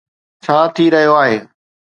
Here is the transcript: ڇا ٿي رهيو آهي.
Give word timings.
ڇا 0.43 0.57
ٿي 0.75 0.85
رهيو 0.93 1.13
آهي. 1.21 1.37